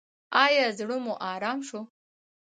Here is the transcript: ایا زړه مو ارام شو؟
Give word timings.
ایا 0.43 0.65
زړه 0.77 0.97
مو 1.03 1.13
ارام 1.33 1.59
شو؟ 1.67 1.81